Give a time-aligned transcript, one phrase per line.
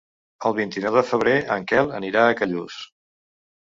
[0.49, 2.85] El vint-i-nou de febrer en Quel anirà a Callús.